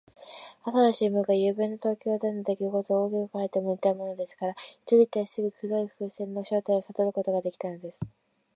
[0.65, 4.55] 朝の新聞が、ゆうべの東京でのできごとを大きく書きたてていたものですから、
[4.87, 7.99] 人々はすぐ黒い風船の正体をさとることができたのです。